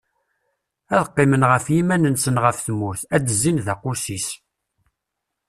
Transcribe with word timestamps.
Ad 0.95 0.99
qqimen 1.09 1.47
ɣef 1.51 1.65
yiman-nsen 1.75 2.35
ɣef 2.43 2.57
tmurt, 2.65 3.01
ad 3.15 3.21
d-zzin 3.25 3.57
d 3.65 3.67
aqusis. 3.73 4.27